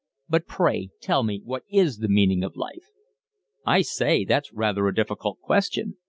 [0.27, 2.89] But pray tell me what is the meaning of life?"
[3.67, 5.97] "I say, that's rather a difficult question.